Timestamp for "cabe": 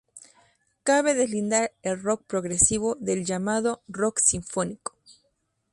0.83-1.13